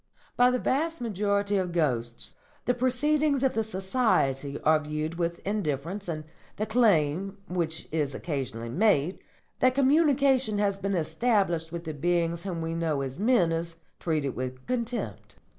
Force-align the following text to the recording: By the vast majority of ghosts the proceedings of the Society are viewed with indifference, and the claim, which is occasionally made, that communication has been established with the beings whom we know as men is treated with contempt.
By 0.35 0.49
the 0.49 0.57
vast 0.57 0.99
majority 0.99 1.57
of 1.57 1.71
ghosts 1.71 2.35
the 2.65 2.73
proceedings 2.73 3.43
of 3.43 3.53
the 3.53 3.63
Society 3.63 4.59
are 4.61 4.79
viewed 4.79 5.19
with 5.19 5.37
indifference, 5.45 6.07
and 6.07 6.23
the 6.55 6.65
claim, 6.65 7.37
which 7.47 7.87
is 7.91 8.15
occasionally 8.15 8.67
made, 8.69 9.19
that 9.59 9.75
communication 9.75 10.57
has 10.57 10.79
been 10.79 10.95
established 10.95 11.71
with 11.71 11.83
the 11.83 11.93
beings 11.93 12.45
whom 12.45 12.61
we 12.63 12.73
know 12.73 13.01
as 13.01 13.19
men 13.19 13.51
is 13.51 13.77
treated 13.99 14.35
with 14.35 14.65
contempt. 14.65 15.35